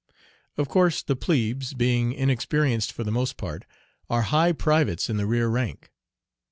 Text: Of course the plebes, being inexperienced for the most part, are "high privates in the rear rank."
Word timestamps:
Of 0.57 0.67
course 0.67 1.03
the 1.03 1.15
plebes, 1.15 1.75
being 1.75 2.11
inexperienced 2.11 2.91
for 2.91 3.03
the 3.03 3.11
most 3.11 3.37
part, 3.37 3.65
are 4.09 4.23
"high 4.33 4.51
privates 4.51 5.11
in 5.11 5.17
the 5.17 5.27
rear 5.27 5.47
rank." 5.47 5.91